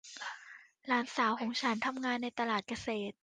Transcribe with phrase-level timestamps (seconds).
[0.87, 3.15] หลานสาวของฉันทำงานในตลาดเกษตร